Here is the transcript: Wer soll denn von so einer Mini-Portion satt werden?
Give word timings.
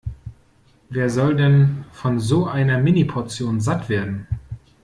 Wer 0.89 1.11
soll 1.11 1.35
denn 1.35 1.85
von 1.91 2.19
so 2.19 2.47
einer 2.47 2.79
Mini-Portion 2.79 3.61
satt 3.61 3.87
werden? 3.87 4.25